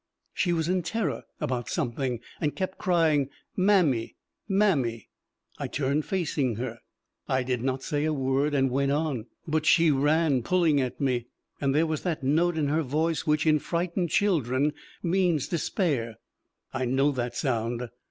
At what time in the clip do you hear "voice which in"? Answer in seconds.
12.81-13.59